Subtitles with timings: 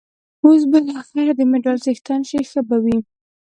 [0.45, 2.97] اوس به له خیره د مډال څښتن شې، ښه به وي.